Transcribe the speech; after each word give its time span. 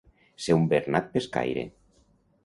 Ser 0.45 0.55
un 0.61 0.63
bernat 0.71 1.11
pescaire. 1.17 1.67